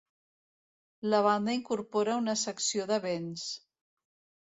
La 1.15 1.19
banda 1.27 1.55
incorpora 1.59 2.19
una 2.25 2.37
secció 2.47 2.91
de 2.93 3.01
vents. 3.09 3.49